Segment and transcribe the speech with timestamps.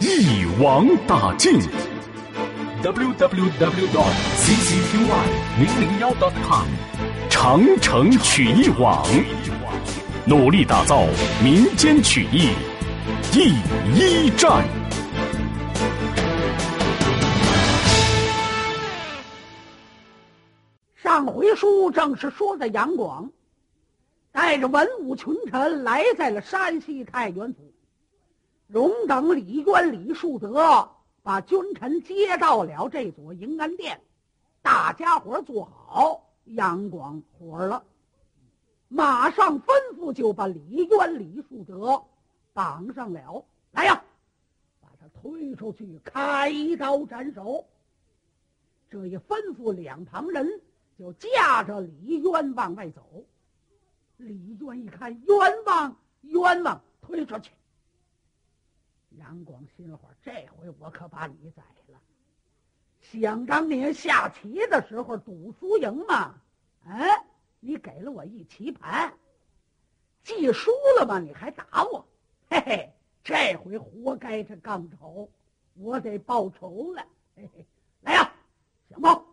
[0.00, 1.60] 一网打尽。
[2.82, 4.98] w w w dot ccqy
[5.58, 6.66] 零零幺 dot com。
[7.28, 9.06] 长城曲艺网，
[10.24, 11.04] 努力打造
[11.44, 12.48] 民间曲艺
[13.30, 13.52] 第
[13.94, 14.64] 一站。
[20.94, 23.30] 上回书正是说的杨广
[24.32, 27.70] 带着文武群臣来在了山西太原府，
[28.72, 30.88] 荣等李渊、李树德
[31.24, 34.00] 把君臣接到了这座迎安殿，
[34.62, 36.26] 大家伙坐好。
[36.44, 37.84] 杨广活了，
[38.88, 42.02] 马上吩咐就把李渊、李树德
[42.52, 43.44] 绑上了。
[43.72, 44.02] 来呀，
[44.80, 47.64] 把他推出去开刀斩首。
[48.88, 50.60] 这一吩咐，两旁人
[50.98, 53.02] 就架着李渊往外走。
[54.16, 57.50] 李渊一看，冤枉，冤枉，推出去。
[59.20, 62.00] 杨广心里话：这回我可把你宰了。
[63.00, 66.40] 想当年下棋的时候赌输赢嘛，
[66.86, 67.26] 哎，
[67.60, 69.12] 你给了我一棋盘，
[70.24, 72.06] 既输了吧，你还打我，
[72.48, 75.30] 嘿嘿，这回活该这杠头，
[75.74, 77.04] 我得报仇了，
[77.36, 77.66] 嘿嘿，
[78.00, 78.32] 来呀，
[78.88, 79.26] 响炮！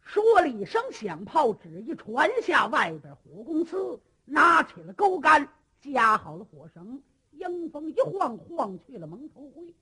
[0.00, 5.48] 说了一声响炮，只一传下，外边火公司拿起了钩竿，
[5.80, 7.02] 夹好了火绳，
[7.40, 9.74] 迎风一晃，晃去了蒙头灰。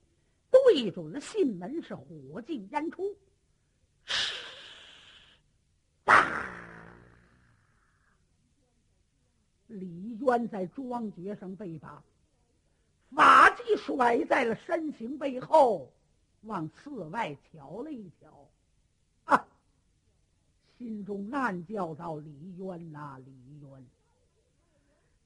[0.51, 3.15] 对准了信门，是火进烟出。
[9.67, 12.03] 李渊在庄爵上被绑，
[13.11, 15.93] 法器甩在了身形背后，
[16.43, 18.49] 往寺外瞧了一瞧，
[19.25, 19.47] 啊！
[20.79, 23.87] 心中暗叫道：“李渊呐，李渊，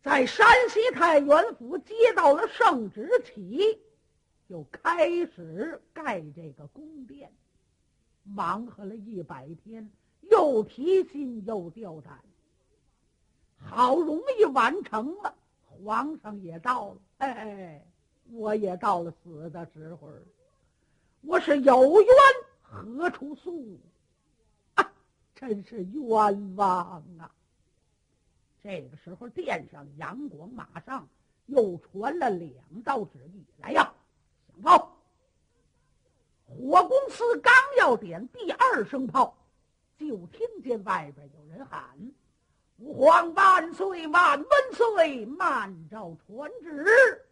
[0.02, 3.80] 在山西太原府接到了圣旨起。”
[4.48, 7.32] 就开始盖这个宫殿，
[8.22, 12.20] 忙活了一百天，又提心又吊胆。
[13.56, 17.82] 好容易完成了，皇上也到了，哎，
[18.30, 20.10] 我也到了死的时候
[21.22, 22.08] 我是有冤
[22.60, 23.80] 何处诉？
[24.74, 24.92] 啊，
[25.34, 27.34] 真是冤枉啊！
[28.62, 31.08] 这个时候，殿上杨广马上
[31.46, 33.92] 又传了两道旨意，来呀！
[34.62, 34.96] 炮！
[36.46, 39.36] 火公司刚要点第二声炮，
[39.98, 41.82] 就听见外边有人喊
[42.78, 45.26] ：“吾皇万岁万万岁！
[45.26, 47.26] 慢召传旨，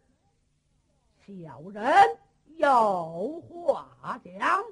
[1.25, 2.17] 小人
[2.57, 4.65] 有话讲。”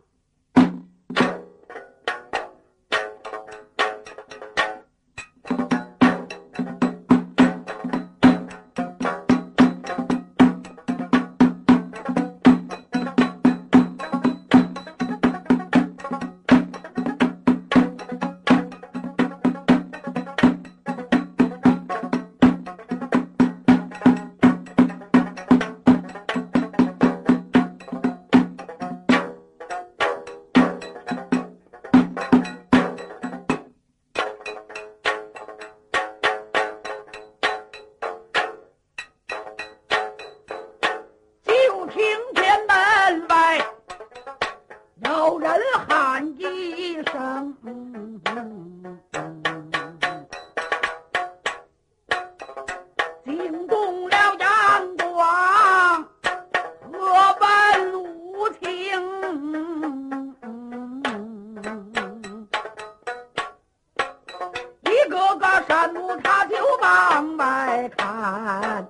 [67.90, 68.85] 看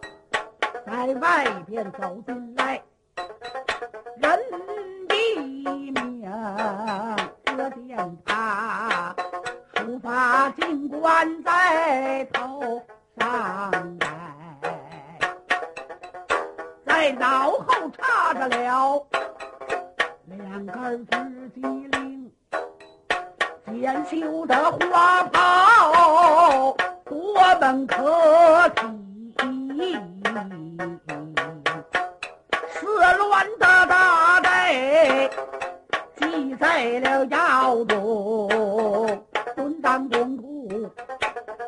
[0.85, 2.81] 在外边走进来
[4.17, 4.39] 人
[5.07, 6.23] 的命
[7.45, 9.15] 得见他
[9.73, 12.81] 不怕进冠在头
[13.19, 14.07] 上戴
[16.85, 19.07] 在脑后插着了
[20.25, 22.31] 两根紫金铃
[23.65, 26.75] 剪绣的花袍
[27.41, 27.95] 我们可
[28.75, 28.77] 记，
[32.67, 32.85] 四
[33.17, 35.31] 乱的大队
[36.17, 38.49] 记在了窑洞，
[39.55, 40.43] 蹲当洞口，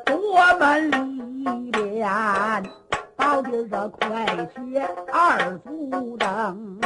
[0.08, 2.06] 我们里边
[3.16, 6.78] 到底这快些二足等，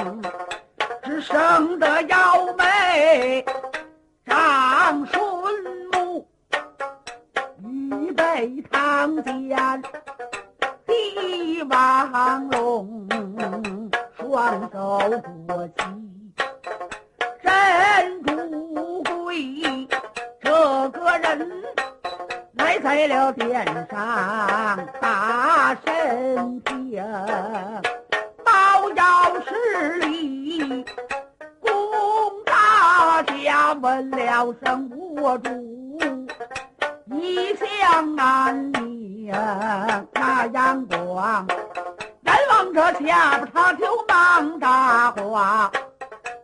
[1.02, 3.44] 只剩得幺妹
[4.28, 5.75] 张顺。
[8.36, 9.82] 预备堂前
[10.86, 13.08] 帝王龙，
[14.18, 15.00] 双手
[15.48, 15.74] 托起。
[17.42, 19.88] 真主贵，
[20.42, 20.52] 这
[20.90, 21.50] 个人
[22.56, 27.02] 来在了殿上大神听，
[28.44, 30.84] 包要施礼，
[31.62, 31.72] 公
[32.46, 34.92] 大家问了声
[35.22, 35.50] 我主，
[37.26, 39.32] 一向安宁，
[40.14, 41.48] 那阳光，
[42.24, 45.72] 眼望着下边他就忙大话。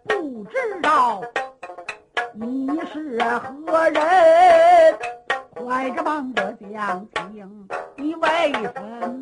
[0.06, 1.22] 不知道
[2.33, 3.19] 你是
[3.68, 4.98] 何人，
[5.54, 8.74] 快着忙着讲情，你为什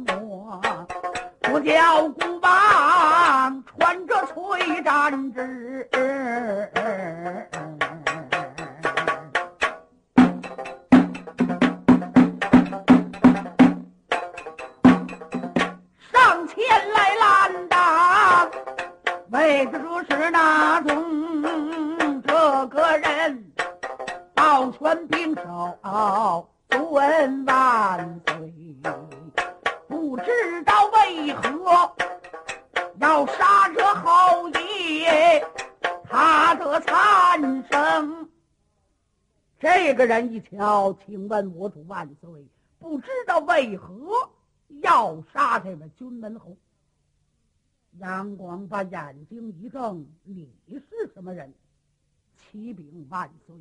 [0.08, 0.62] 么
[1.42, 5.90] 不叫孤王穿着翠毡纸？
[20.19, 23.54] 是那种这个人
[24.33, 28.54] 抱拳并手尊万岁，
[29.88, 31.95] 不知道为何
[33.00, 35.42] 要杀这侯爷
[36.10, 38.30] 他的残生。
[39.57, 42.30] 这个人一瞧，请问我主万岁，
[42.77, 44.30] 不知道为何
[44.81, 46.57] 要杀这位军门侯？
[48.00, 51.54] 杨广把眼睛一瞪：“你是什么人？”
[52.38, 53.56] 启禀万岁，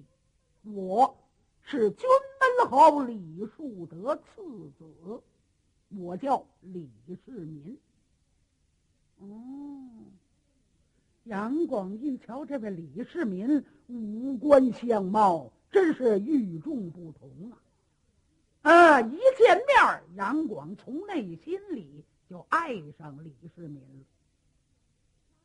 [0.72, 1.16] 我
[1.60, 2.06] 是军
[2.60, 5.20] 门侯李树德次子，
[5.88, 6.88] 我叫李
[7.24, 7.76] 世民。
[9.18, 9.26] 哦，
[11.24, 17.28] 杨广一瞧这位李世民五官相貌真是与众不同
[18.62, 18.70] 啊！
[18.70, 24.04] 啊，一见面，杨广从内心里就爱上李世民了。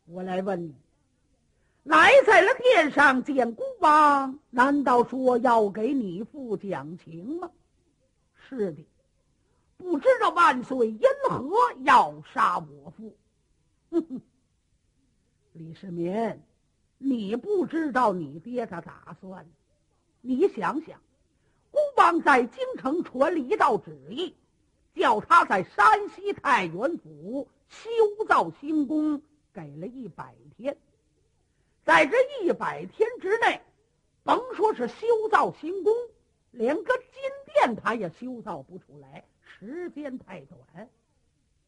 [0.05, 0.75] 我来问你，
[1.83, 7.49] 来在了殿上见孤王，难道说要给你父讲情吗？
[8.35, 8.85] 是的，
[9.77, 13.15] 不知道万岁因何要杀我父？
[13.91, 14.21] 哼哼，
[15.53, 16.41] 李世民，
[16.97, 19.47] 你不知道你爹的打算。
[20.19, 20.99] 你想想，
[21.71, 24.35] 孤王在京城传了一道旨意，
[24.95, 27.89] 叫他在山西太原府修
[28.27, 29.21] 造新宫。
[29.53, 30.75] 给了一百天，
[31.85, 33.61] 在这一百天之内，
[34.23, 35.93] 甭说是修造新宫，
[36.51, 40.89] 连个金殿他也修造不出来，时间太短。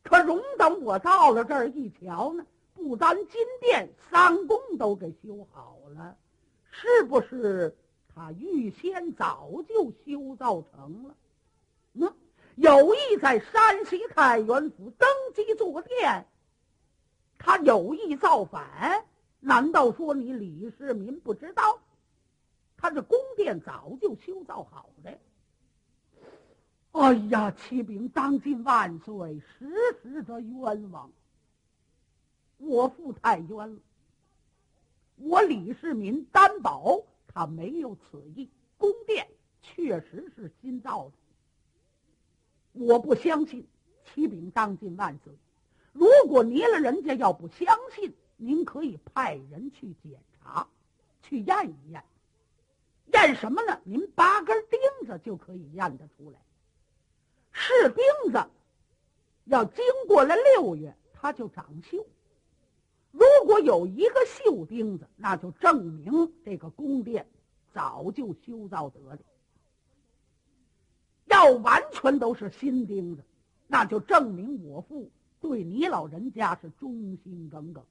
[0.01, 6.17] 可容等我到了这儿一瞧呢，不单金殿、三宫都给修好了，
[6.71, 7.75] 是不是
[8.13, 11.15] 他预先早就修造成了？
[11.93, 12.13] 嗯，
[12.55, 16.25] 有意在山西太原府登基坐殿。
[17.45, 19.05] 他有意造反，
[19.39, 21.79] 难道说你李世民不知道？
[22.75, 25.11] 他这宫殿早就修造好了。
[26.93, 31.11] 哎呀，启禀当今万岁，实实的冤枉！
[32.57, 33.79] 我父太冤了。
[35.17, 39.27] 我李世民担保他没有此意，宫殿
[39.61, 41.11] 确实是新造的。
[42.71, 43.67] 我不相信，
[44.03, 45.31] 启禀当今万岁。
[45.95, 50.67] 如果您了人家要不相信，您可以派人去检查，
[51.23, 52.03] 去验一验。
[53.13, 53.79] 验什么呢？
[53.85, 56.39] 您八根钉子就可以验得出来。
[57.53, 58.45] 是钉子，
[59.45, 62.05] 要经过了六月，它就长锈。
[63.11, 67.25] 如果有一个锈钉子，那就证明这个宫殿
[67.73, 69.17] 早就修造得了。
[71.27, 73.23] 要完全都是新钉子，
[73.67, 75.09] 那就证明我父。
[75.47, 77.83] 对你老人家是忠心耿耿，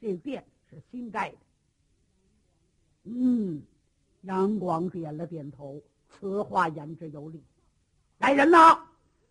[0.00, 1.36] 这店是新盖的。
[3.04, 3.62] 嗯，
[4.22, 7.44] 杨广点了点头，此话言之有理。
[8.16, 8.80] 来人呐，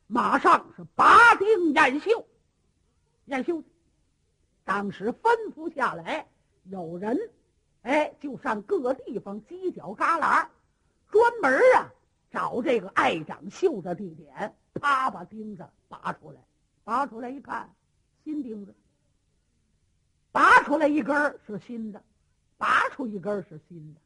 [0.06, 2.28] 马上是拔钉验绣，
[3.26, 3.64] 验绣。
[4.64, 6.28] 当时吩咐下来，
[6.66, 7.18] 有人
[7.82, 10.48] 哎，就上各地方犄角旮旯，
[11.10, 11.92] 专门啊
[12.30, 16.40] 找这个爱长绣的地点，啪把钉子拔出来。
[16.88, 17.70] 拔出来一看，
[18.24, 18.74] 新钉子。
[20.32, 22.02] 拔出来一根是新的，
[22.58, 24.00] 拔出一根是新的，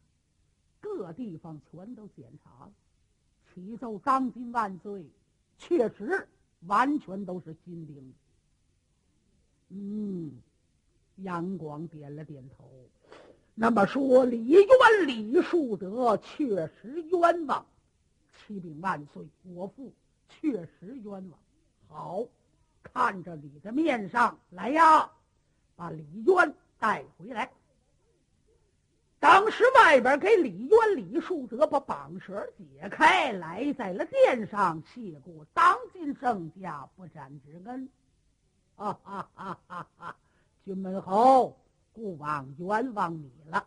[0.80, 2.72] 各地方全都检查了，
[3.54, 5.06] 启奏当今万岁，
[5.60, 6.28] 确实
[6.62, 8.14] 完全都是新钉。
[9.70, 10.32] 嗯，
[11.18, 12.68] 杨广点了点头。
[13.54, 14.60] 那么说，李渊、
[15.06, 17.64] 李树德确实冤枉。
[18.34, 19.94] 启禀万岁，我父
[20.28, 21.32] 确实冤枉。
[21.88, 22.26] 好，
[22.82, 25.12] 看着你的面上来呀，
[25.76, 27.50] 把李渊带回来。
[29.20, 37.88] 当时外边给李渊、李树德把绑绳解开，来在了殿上，谢过当今圣驾不斩之恩。
[38.76, 40.16] 哈哈哈哈哈！
[40.66, 41.56] 君门侯，
[41.94, 43.64] 孤枉冤枉你了。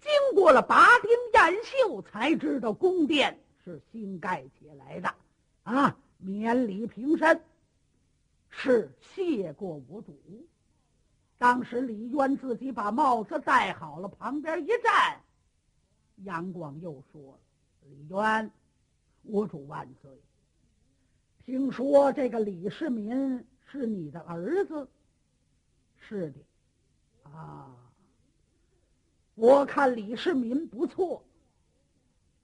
[0.00, 5.12] 经过了拔钉验绣，才知道宫殿是新盖起来的，
[5.64, 7.42] 啊，免礼平身，
[8.60, 10.18] 是谢过我主。
[11.38, 15.20] 当时李渊自己把帽子戴好了，旁边一站，
[16.24, 17.38] 杨广又说
[17.88, 18.50] ：“李渊，
[19.22, 20.10] 我主万岁。
[21.44, 24.88] 听说这个李世民是你的儿子？
[25.96, 27.76] 是的，啊。”
[29.36, 31.22] 我看李世民不错，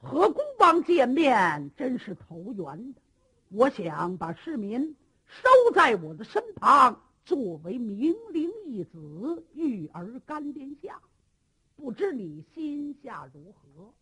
[0.00, 3.00] 和孤王见面真是投缘的。
[3.49, 4.94] 我想把世民
[5.26, 11.00] 收在我的身旁，作为明灵义子，育儿干殿下。
[11.76, 13.93] 不知你心下如何？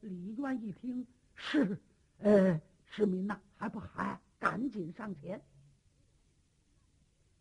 [0.00, 1.78] 李渊一听是，
[2.18, 4.20] 呃，世民呐，还不还？
[4.40, 5.42] 赶紧上前，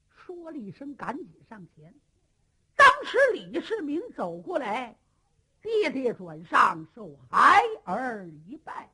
[0.10, 1.94] 说了一声：“赶紧上前。”
[2.76, 4.98] 当时李世民走过来，
[5.62, 8.92] 跌跌转上，受孩儿一拜，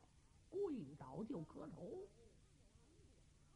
[0.50, 0.60] 跪
[0.98, 1.90] 倒就磕头。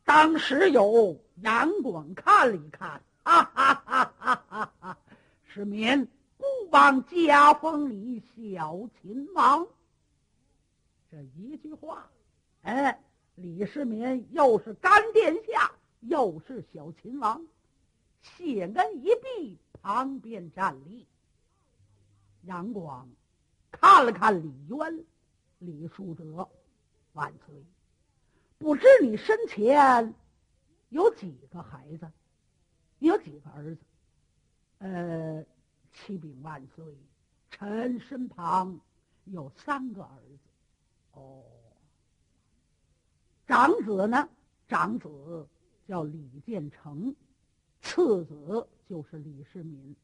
[0.09, 4.99] 当时有杨广看了一看，哈哈哈哈哈哈！
[5.45, 9.67] 世民，孤王加封你小秦王。
[11.11, 12.09] 这一句话，
[12.63, 12.99] 哎，
[13.35, 17.47] 李世民又是干殿下，又是小秦王，
[18.23, 19.59] 谢恩一毕。
[19.83, 21.07] 旁边站立，
[22.45, 23.07] 杨广
[23.71, 25.05] 看了看李渊、
[25.59, 26.49] 李叔德，
[27.13, 27.63] 万岁！
[28.59, 30.15] 不知你身前
[30.89, 32.11] 有几个孩子？
[32.99, 33.81] 有几个儿子？
[34.79, 35.45] 呃，
[35.93, 36.85] 启禀万岁，
[37.51, 38.81] 臣身旁
[39.25, 40.39] 有三个儿子。
[41.13, 41.45] 哦，
[43.47, 44.29] 长子呢？
[44.67, 45.49] 长子
[45.87, 47.15] 叫李建成。
[47.81, 49.95] 次子就是李世民，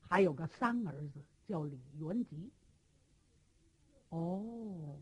[0.00, 2.50] 还有个三儿子叫李元吉。
[4.08, 4.96] 哦，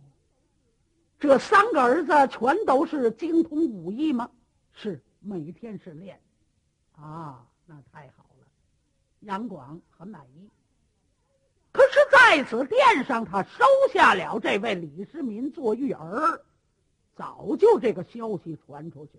[1.20, 4.30] 这三个儿子全都是精通武艺吗？
[4.72, 6.18] 是，每天是练。
[6.96, 8.46] 啊，那太好了，
[9.20, 10.48] 杨广很满意。
[11.72, 16.40] 可是在此殿上，他收下了这位李世民做玉儿，
[17.14, 19.12] 早就这个消息传出去。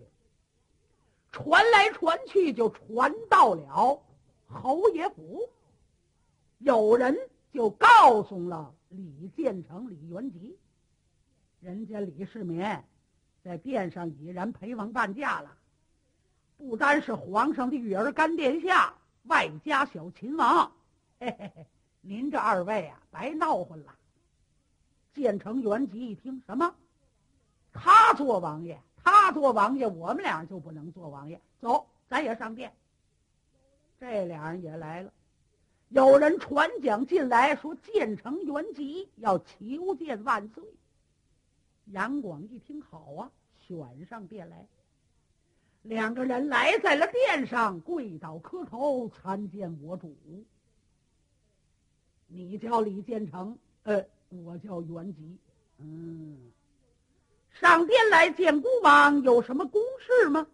[1.30, 4.02] 传来传去，就传到了
[4.48, 5.48] 侯爷府。
[6.58, 7.16] 有人
[7.52, 10.58] 就告诉了李建成、李元吉，
[11.62, 12.60] 人家李世民
[13.44, 15.56] 在殿上已然陪王伴驾了，
[16.56, 18.92] 不单是皇上的育儿干殿下，
[19.26, 20.72] 外加小秦王。
[21.20, 21.66] 嘿嘿嘿，
[22.00, 23.94] 您这二位啊，白闹混了。
[25.14, 26.74] 建成、元吉一听，什么？
[27.72, 28.80] 他做王爷？
[29.04, 31.40] 他做王爷，我们俩就不能做王爷。
[31.60, 32.74] 走，咱也上殿。
[34.00, 35.12] 这俩人也来了。
[35.90, 40.64] 有人传讲进来，说建成元吉要求见万岁。
[41.86, 44.66] 杨广一听，好啊，选上殿来。
[45.82, 50.16] 两个人来在了殿上，跪倒磕头，参见我主。
[52.28, 55.36] 你叫李建成，呃，我叫元吉，
[55.78, 56.52] 嗯。
[57.50, 60.46] 上殿来见孤王，有什么公事吗？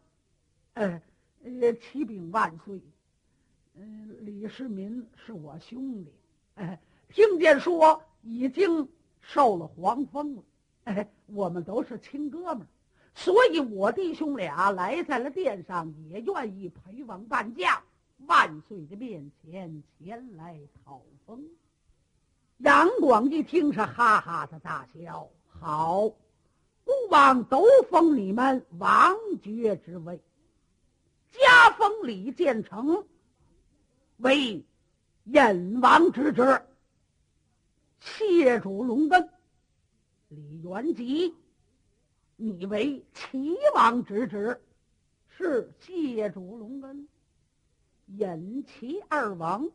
[0.74, 1.00] 呃，
[1.44, 2.80] 呃，启禀万岁，
[3.74, 6.12] 嗯，李世民是我兄弟，
[6.56, 8.88] 哎，听见说已经
[9.20, 10.42] 受了皇封了，
[10.88, 12.66] 哎，我们都是亲哥们儿，
[13.14, 17.82] 所以我弟兄俩来在了殿上，也愿意陪王伴驾
[18.26, 21.44] 万岁的面前前来讨封。
[22.56, 26.08] 杨广一听是哈哈的大笑，好。
[26.08, 30.18] 孤王都封你们王爵之位，
[31.30, 33.04] 加封李建成
[34.16, 34.64] 为
[35.24, 36.62] 燕王之职，
[38.00, 39.28] 谢主隆恩。
[40.28, 41.34] 李元吉，
[42.36, 44.60] 你为齐王之职，
[45.26, 47.08] 是谢主隆恩。
[48.08, 49.70] 尹齐二王，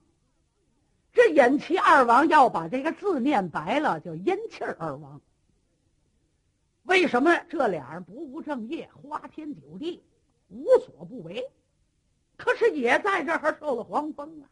[1.11, 5.19] 这引齐二王要把这个字念白了，叫阴气二王。
[6.83, 10.03] 为什么这俩人不务正业，花天酒地，
[10.49, 11.49] 无所不为？
[12.37, 14.49] 可是也在这儿受了黄风啊。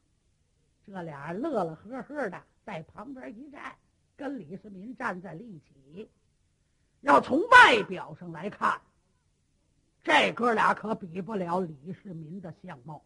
[0.87, 3.75] 这俩人乐乐呵呵的在旁边一站，
[4.21, 6.07] 跟李世民站在了一起。
[7.01, 8.79] 要从外表上来看，
[10.03, 13.01] 这哥俩可比不了李世民的相貌。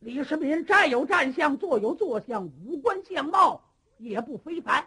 [0.00, 3.62] 李世民站有站相，坐有坐相，五官相貌
[3.96, 4.86] 也不非凡。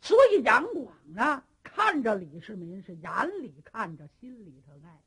[0.00, 1.44] 所以杨广呢？
[1.62, 4.98] 看着李世民是眼里看着，心里头爱。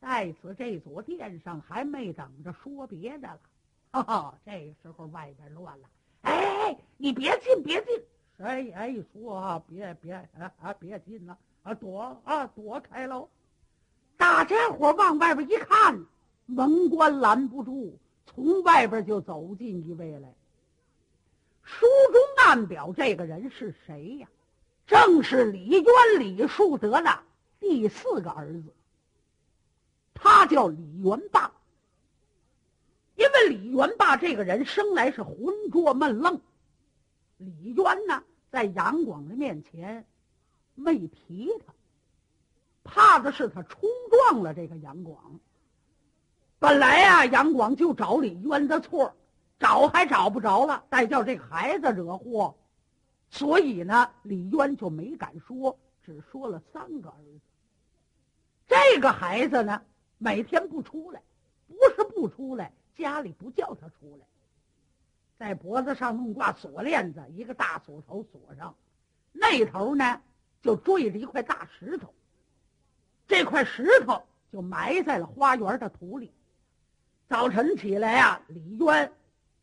[0.00, 3.40] 在此这座殿上还没等着说别的了，
[3.92, 4.38] 哈哈！
[4.44, 5.88] 这时候外边乱了，
[6.22, 8.02] 哎，你别进，别进！
[8.36, 13.28] 谁也说啊，别别啊啊，别进了啊，躲啊躲开喽！
[14.16, 16.04] 大家伙往外边一看，
[16.46, 20.32] 门关拦不住，从外边就走进一位来。
[21.62, 24.28] 书中暗表这个人是谁呀？
[24.86, 25.84] 正是李渊、
[26.18, 27.18] 李树德的
[27.58, 28.64] 第四个儿子，
[30.12, 31.50] 他叫李元霸。
[33.16, 35.36] 因为李元霸这个人生来是浑
[35.72, 36.38] 浊闷愣，
[37.44, 40.06] 李渊呢在杨广的面前
[40.74, 41.74] 没提他，
[42.82, 45.38] 怕的是他冲撞了这个杨广。
[46.58, 49.14] 本来呀，杨广就找李渊的错，
[49.58, 52.56] 找还找不着了，再叫这孩子惹祸。
[53.28, 57.40] 所以呢，李渊就没敢说，只说了三个儿子。
[58.66, 59.82] 这个孩子呢，
[60.16, 61.20] 每天不出来，
[61.66, 64.26] 不是不出来，家里不叫他出来，
[65.38, 68.74] 在脖子上弄挂锁链子，一个大锁头锁上，
[69.32, 70.20] 那头呢
[70.62, 72.14] 就坠着一块大石头，
[73.26, 74.22] 这块石头
[74.52, 76.32] 就埋在了花园的土里。
[77.28, 79.12] 早晨起来呀，李渊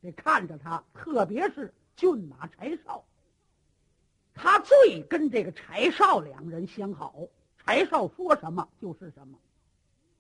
[0.02, 3.06] 得看着他，特别是骏马柴少。
[4.34, 7.16] 他最跟这个柴少两人相好，
[7.58, 9.38] 柴少说什么就是什么。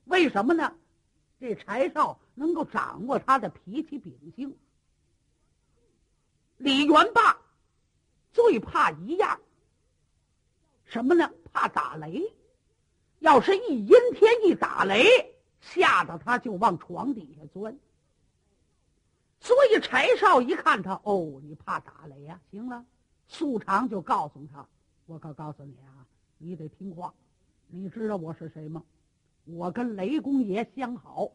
[0.05, 0.73] 为什么呢？
[1.39, 4.55] 这柴少能够掌握他的脾气秉性。
[6.61, 7.37] 李元霸
[8.31, 9.41] 最怕一样，
[10.85, 11.31] 什么呢？
[11.51, 12.31] 怕打雷。
[13.17, 15.05] 要是一阴天一打雷，
[15.59, 17.77] 吓得他就往床底下钻。
[19.39, 22.39] 所以柴少一看他，哦，你怕打雷呀？
[22.51, 22.85] 行了。
[23.27, 24.67] 素常就告诉他
[25.07, 26.05] ：“我可告诉你啊，
[26.37, 27.13] 你得听话。
[27.67, 28.83] 你知道我是谁吗？
[29.45, 31.31] 我跟雷公爷相好，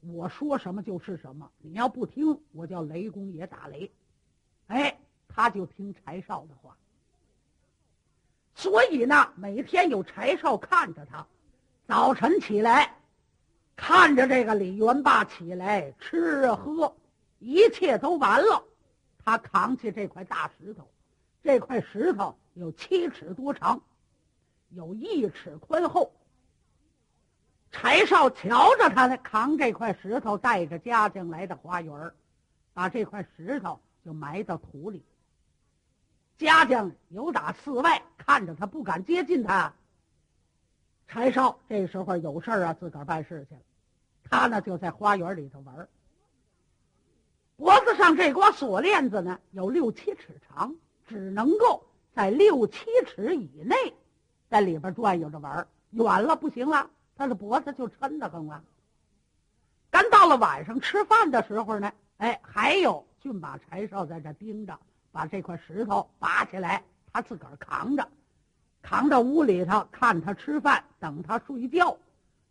[0.00, 1.50] 我说什么就是什么。
[1.58, 3.92] 你要不听，我叫雷公爷打雷。
[4.74, 6.76] 哎，他就听柴少的话。
[8.56, 11.24] 所以呢，每天有柴少看着他，
[11.86, 12.96] 早晨起来，
[13.76, 16.96] 看着这个李元霸起来吃喝，
[17.38, 18.64] 一切都完了，
[19.24, 20.88] 他扛起这块大石头。”
[21.44, 23.80] 这块石头有七尺多长，
[24.70, 26.10] 有一尺宽厚。
[27.70, 32.12] 柴少瞧着他呢，扛这块石头，带着家将来到花园
[32.72, 35.04] 把这块石头就埋到土里。
[36.36, 39.72] 家将有打寺外看着他，不敢接近他。
[41.06, 43.60] 柴少这时候有事啊，自个儿办事去了。
[44.24, 45.88] 他呢就在花园里头玩
[47.56, 50.74] 脖子上这挂锁链子呢，有六七尺长。
[51.06, 53.76] 只能够在六七尺以内，
[54.48, 58.64] 在里边转悠着玩远了不行了，他的脖子就抻得慌了。
[59.90, 64.78] 赶到了晚上吃饭的时候呢，哎，还有骏马柴少在这盯着，
[65.10, 68.06] 把这块石头拔起来，他自个儿扛着，
[68.82, 71.96] 扛到屋里头看他吃饭，等他睡觉，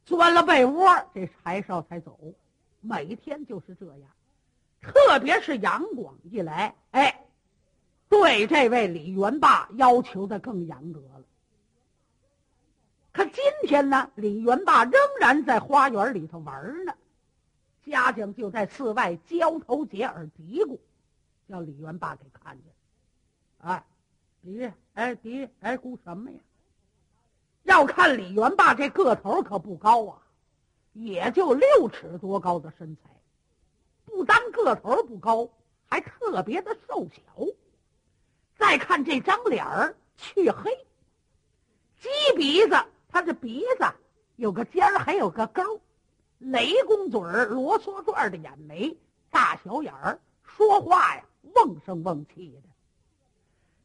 [0.04, 2.18] 钻了被窝，这柴少才走。
[2.82, 4.10] 每天就是这样，
[4.82, 7.20] 特别是杨广一来，哎。
[8.10, 11.24] 对这位李元霸要求的更严格了。
[13.12, 16.94] 可今天呢，李元霸仍然在花园里头玩呢，
[17.86, 20.80] 家将就在寺外交头接耳嘀咕，
[21.48, 22.74] 叫李元霸给看见。
[23.60, 23.84] 哎，
[24.42, 26.38] 嘀哎嘀哎咕什么呀？
[27.64, 30.22] 要看李元霸这个头可不高啊，
[30.92, 33.02] 也就六尺多高的身材，
[34.04, 35.50] 不单个头不高，
[35.88, 37.22] 还特别的瘦小。
[38.58, 40.72] 再看这张脸儿黢黑，
[42.02, 42.76] 鸡鼻子，
[43.08, 43.86] 他这鼻子
[44.36, 45.80] 有个尖儿，还有个沟，
[46.44, 48.98] 雷公嘴儿，罗嗦转的眼眉，
[49.30, 51.24] 大小眼儿，说话呀
[51.56, 52.70] 瓮声瓮气的。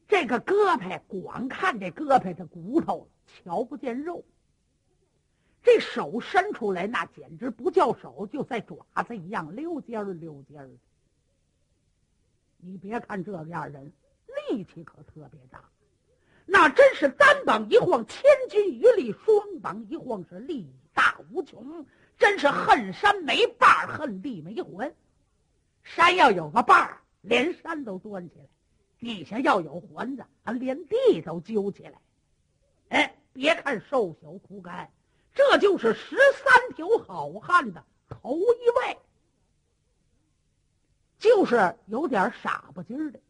[0.08, 4.24] 这个胳膊光看这胳膊的骨头，瞧不见肉。
[5.62, 10.70] 这手伸出来，那简直不叫手，就在爪子一样溜尖儿溜尖儿。
[12.56, 13.92] 你别看这样人，
[14.48, 15.62] 力气可特别大，
[16.44, 21.86] 那真是单膀一晃千钧一力，双膀一晃是力大无穷，
[22.18, 24.94] 真是恨山没把恨地没魂。
[25.82, 28.44] 山要有个把儿，连山都端起来；
[28.98, 31.98] 地下要有环子，啊，连地都揪起来。
[32.88, 34.90] 哎，别看瘦小枯干，
[35.34, 38.98] 这就是十三条好汉的头一位。
[41.18, 43.20] 就是有点傻不唧儿的，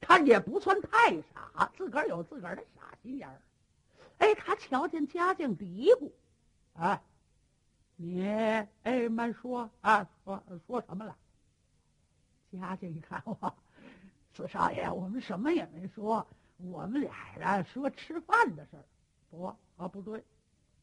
[0.00, 3.40] 他也不算太傻，自个儿有自个儿的傻心眼儿。
[4.18, 6.10] 哎，他瞧见嘉靖嘀咕
[6.78, 7.02] ：“哎，
[7.96, 8.24] 你
[8.82, 11.16] 哎慢说啊，说说什么了？”
[12.52, 13.54] 嘉靖一看，我
[14.34, 16.26] 四少爷，我们什么也没说，
[16.58, 18.84] 我们俩啊说吃饭的事儿。
[19.30, 19.44] 不
[19.76, 20.22] 啊，不对，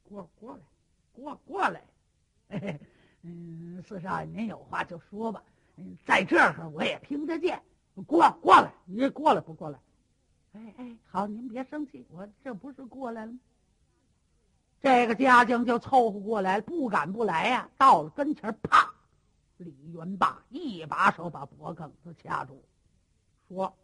[0.03, 0.63] 过过来，
[1.11, 1.83] 过过来。
[3.21, 5.43] 嗯，四少爷，您有话就说吧。
[6.05, 7.61] 在这儿我也听得见，
[8.07, 9.79] 过过来，你过来不过来？
[10.53, 13.39] 哎哎，好，您别生气，我这不是过来了吗？
[14.81, 17.69] 这个家将就凑合过来，不敢不来呀。
[17.77, 18.89] 到了跟前，啪！
[19.57, 22.63] 李元霸一把手把脖梗子掐住，
[23.47, 23.75] 说：“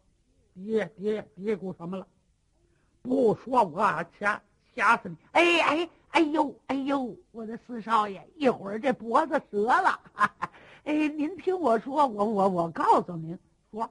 [0.56, 2.06] 爹爹嘀咕什么了？
[3.02, 4.40] 不说我掐
[4.74, 5.16] 掐死你！
[5.32, 10.00] 哎哎哎呦哎呦，我的四少爷，一会儿这脖子折了。”
[10.84, 13.38] 哎，您听我说，我我我告诉您
[13.70, 13.90] 说，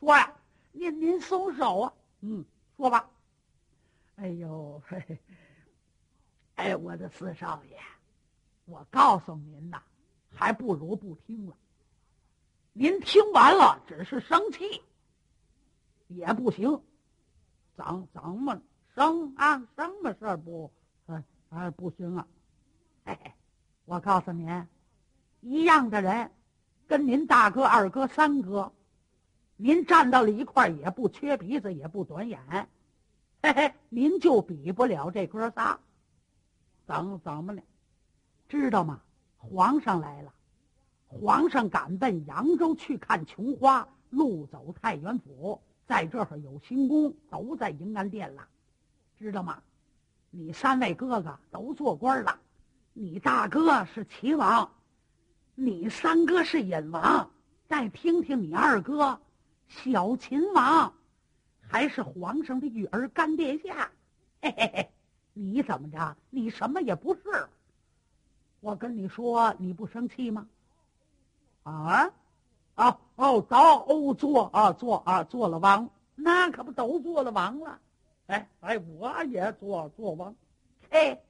[0.00, 0.32] 说呀，
[0.72, 2.44] 您您松手啊，嗯，
[2.76, 3.08] 说吧。
[4.16, 5.18] 哎呦，嘿嘿，
[6.56, 7.78] 哎，我的四少爷，
[8.64, 9.80] 我告诉您呐，
[10.30, 11.56] 还不如不听了。
[12.72, 14.82] 您听完了只是生气，
[16.08, 16.82] 也不行。
[17.76, 18.62] 咱咱们
[18.94, 20.72] 生啊，什么事儿不，
[21.06, 22.26] 哎哎不行啊。
[23.04, 23.32] 嘿嘿，
[23.84, 24.66] 我告诉您。
[25.42, 26.30] 一样的人，
[26.86, 28.72] 跟您大哥、二哥、三哥，
[29.56, 32.68] 您站到了一块也不缺鼻子，也不短眼，
[33.42, 35.78] 嘿嘿，您就比不了这哥仨。
[36.86, 37.62] 怎怎么了？
[38.48, 39.00] 知道吗？
[39.38, 40.32] 皇上来了，
[41.08, 48.46] 皇上赶奔扬州去看琼花，路走太原府，在这儿有新宫，都在迎安殿了，
[49.18, 49.62] 知道吗？
[50.30, 52.38] 你三位哥哥都做官了，
[52.92, 54.70] 你大哥是齐王。
[55.54, 57.30] 你三哥是隐王，
[57.66, 59.18] 再听听你二哥，
[59.68, 60.92] 小秦王，
[61.60, 63.90] 还是皇上的玉儿干殿下。
[64.42, 64.90] 嘿嘿嘿，
[65.38, 66.16] 你怎么着？
[66.30, 67.20] 你什么也不是。
[68.60, 70.46] 我跟你说，你不生气吗？
[71.62, 72.10] 啊，
[72.74, 77.78] 啊哦，都做啊做啊做了王，那可不都做了王了？
[78.28, 80.34] 哎哎，我也做做王。
[80.90, 81.20] 嘿，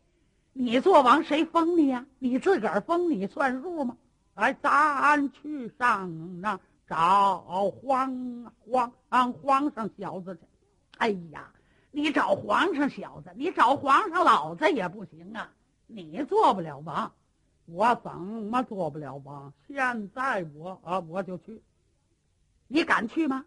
[0.53, 2.07] 你做王谁封你呀？
[2.21, 3.97] 你自个儿封你算数吗？
[4.35, 7.40] 哎，咱去上那找
[7.71, 10.42] 皇皇皇上小子去。
[10.99, 11.51] 哎呀，
[11.96, 15.50] 你找皇上小子，你找皇上老子也不行啊！
[15.87, 17.11] 你做不了王，
[17.64, 19.50] 我怎么做不了王？
[19.66, 21.62] 现在我啊，我就去。
[22.68, 23.46] 你敢去吗？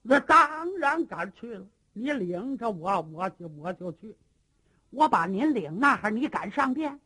[0.00, 1.66] 那当然敢去了。
[1.92, 4.16] 你领着我，我就我就去。
[4.88, 6.98] 我把您领那儿，你敢上殿？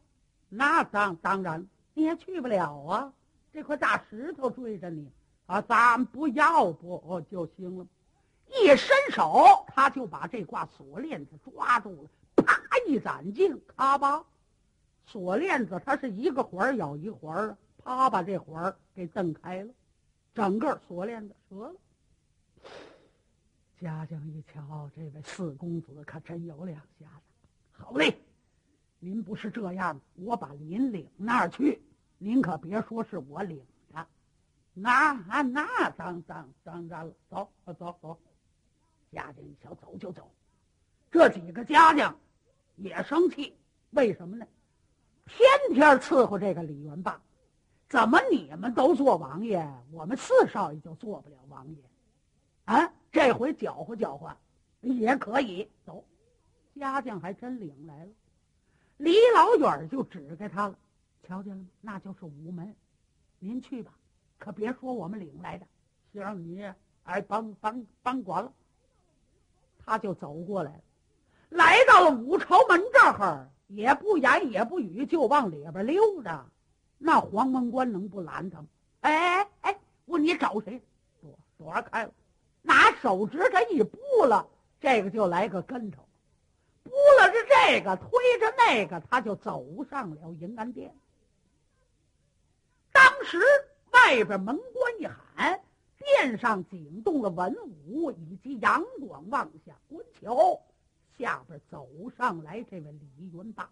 [0.49, 1.67] 那当当然。
[1.95, 3.13] 你也去不了啊！
[3.53, 5.11] 这块大石头追着你
[5.47, 5.61] 啊！
[5.63, 7.87] 咱不要不就行了。
[8.49, 14.25] 一伸手，他就把这挂锁链子抓住了，啪一攒劲，咔吧，
[15.07, 19.73] 锁链子它是一个环咬一环啪把这环给蹬开了，
[20.35, 21.75] 整个锁链子折了。
[23.79, 27.23] 嘉靖一瞧，这位四公子可真有两下子。
[27.73, 28.19] 好嘞，
[28.99, 31.83] 您不是这样，我把您领那儿去。
[32.19, 34.07] 您可别说是我领的，
[34.73, 38.19] 那那当当当然了，走走走，
[39.17, 40.31] 家境一瞧，走就走。
[41.11, 42.15] 这几个家将
[42.77, 43.57] 也生气，
[43.93, 44.47] 为什么呢？
[45.25, 47.19] 天天伺候这个李元霸，
[47.89, 51.83] 怎么你们都做王爷，我们四少爷就做不了王爷？
[52.67, 54.37] 啊，这回搅和搅和
[54.83, 55.67] 也可以。
[55.87, 56.05] 走，
[56.79, 58.11] 家将还真领来了，
[58.99, 60.79] 离老远就指给他了。
[61.23, 61.69] 瞧见了吗？
[61.81, 62.77] 那就是午门，
[63.39, 63.95] 您去吧，
[64.39, 65.67] 可别说我们领来的。
[66.13, 66.71] 行，你
[67.05, 68.53] 哎，帮帮帮管了。
[69.87, 70.81] 他就走过来了，
[71.51, 76.45] 来到了五朝门这儿，也不言也不语，就往里边溜达。
[76.99, 78.67] 那黄门官能不拦他吗？
[79.03, 80.83] 哎哎哎，问你找谁？
[81.21, 82.13] 躲躲开了，
[82.63, 84.49] 拿手指头一拨了，
[84.81, 86.03] 这个就来个跟头，
[86.83, 90.93] 拨了着这个，推着那个，他就走上了迎安殿。
[92.91, 93.39] 当时
[93.93, 95.61] 外边门官一喊
[96.07, 97.55] ：“殿上惊动了文
[97.87, 100.61] 武以及杨广，望下观瞧，
[101.19, 103.69] 下边走上来这位李元霸。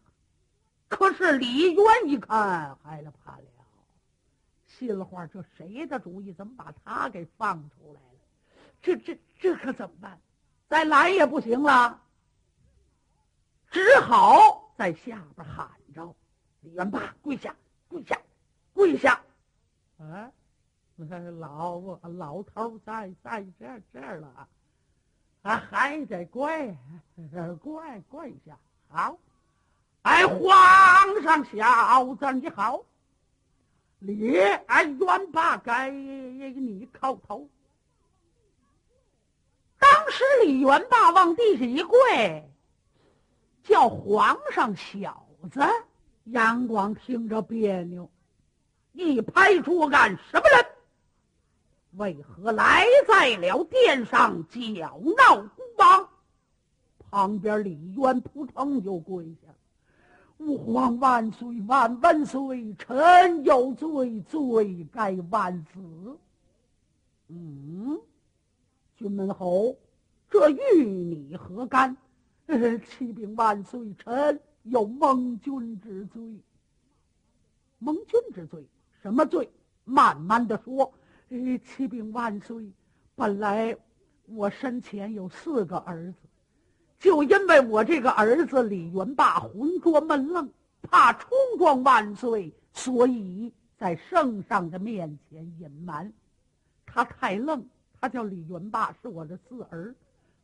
[0.88, 3.44] 可是李渊一看，害了怕了，
[4.66, 6.32] 心里话：这谁的主意？
[6.32, 8.18] 怎么把他给放出来了？
[8.82, 10.20] 这这这可怎么办？
[10.68, 12.02] 再来也不行了，
[13.70, 16.14] 只好在下边喊着
[16.60, 17.54] ：“李元霸，跪下，
[17.88, 18.20] 跪下，
[18.72, 19.22] 跪下！”
[19.98, 20.32] 啊，
[21.40, 24.48] 老老头在在这这儿了，
[25.42, 26.76] 啊，还得跪，
[27.60, 29.18] 跪跪下，好。
[30.02, 32.84] 哎，皇上小子你好，
[34.00, 37.48] 李哎元霸给你叩头。
[39.78, 42.48] 当时李元霸往地下一跪，
[43.62, 45.60] 叫皇上小子。
[46.24, 48.10] 杨广听着别扭，
[48.92, 50.73] 一拍桌案：“什么人？
[51.96, 56.08] 为何来在了殿上搅闹孤王？”
[57.10, 59.54] 旁边李渊扑腾就跪下。
[60.38, 62.74] 吾皇万岁万万岁！
[62.74, 66.18] 臣有罪，罪该万死。
[67.28, 68.00] 嗯，
[68.96, 69.76] 君门侯，
[70.28, 71.96] 这与你何干？
[72.48, 76.20] 启禀万岁，臣有蒙君之罪。
[77.78, 78.66] 蒙君之罪，
[79.02, 79.48] 什么罪？
[79.84, 80.92] 慢慢的说。
[81.28, 82.70] 启禀万岁，
[83.14, 83.76] 本来
[84.26, 86.18] 我身前有四个儿子。
[86.98, 90.48] 就因为我这个儿子李元霸浑浊闷愣，
[90.82, 96.10] 怕冲撞万岁，所以在圣上的面前隐瞒。
[96.86, 97.62] 他太愣，
[98.00, 99.94] 他叫李元霸，是我的四儿。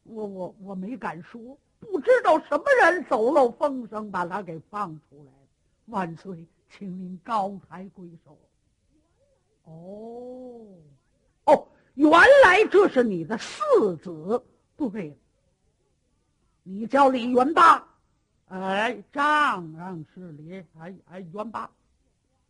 [0.02, 5.48] 我我我没敢说，不知道什么人走漏风声，把他给放出来了。
[5.86, 8.36] 万岁，请您高抬贵手。
[9.64, 10.66] 哦
[11.44, 14.42] 哦，原来这是你的四子。
[14.76, 15.16] 对。
[16.62, 17.84] 你叫李元霸，
[18.48, 21.70] 哎，丈人是李，哎哎，元霸，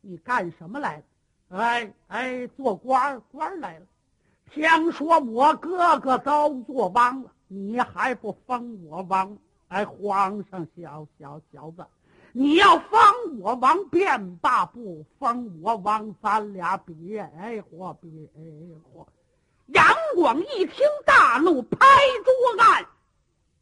[0.01, 1.03] 你干什么来了？
[1.51, 3.87] 哎哎，做官官来了。
[4.51, 9.39] 听说我哥哥遭做王了，你还不封我王？
[9.69, 11.87] 哎，皇上小小小子，
[12.33, 18.41] 你要方我王便罢，不方我王，咱俩别哎活别哎
[18.93, 19.07] 活。
[19.67, 21.79] 杨广一听大怒，拍
[22.25, 22.87] 桌案。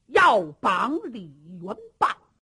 [0.08, 2.16] 要绑李元霸。